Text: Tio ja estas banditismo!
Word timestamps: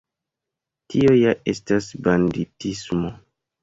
Tio 0.93 1.13
ja 1.19 1.35
estas 1.53 1.93
banditismo! 2.09 3.19